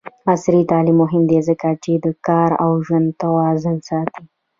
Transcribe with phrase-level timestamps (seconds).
[0.31, 4.23] عصري تعلیم مهم دی ځکه چې د کار او ژوند توازن ساتي.